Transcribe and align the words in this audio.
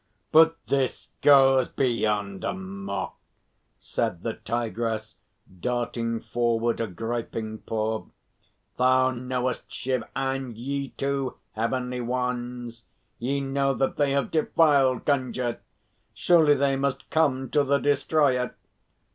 "But 0.31 0.57
this 0.65 1.09
goes 1.21 1.69
beyond 1.69 2.43
a 2.43 2.53
mock," 2.55 3.19
said 3.79 4.23
the 4.23 4.33
Tigress, 4.33 5.15
darting 5.59 6.21
forward 6.21 6.79
a 6.79 6.87
griping 6.87 7.59
paw. 7.59 8.05
"Thou 8.77 9.11
knowest, 9.11 9.71
Shiv, 9.71 10.03
and 10.15 10.57
ye, 10.57 10.89
too, 10.97 11.37
Heavenly 11.51 12.01
Ones; 12.01 12.83
ye 13.19 13.41
know 13.41 13.75
that 13.75 13.97
they 13.97 14.09
have 14.13 14.31
defiled 14.31 15.05
Gunga. 15.05 15.59
Surely 16.15 16.55
they 16.55 16.75
must 16.75 17.07
come 17.11 17.51
to 17.51 17.63
the 17.63 17.77
Destroyer. 17.77 18.55